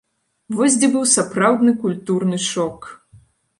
[0.59, 2.91] Вось дзе быў сапраўдны культурны шок!